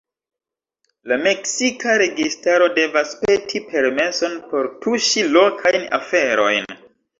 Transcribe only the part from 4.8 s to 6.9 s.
tuŝi lokajn aferojn.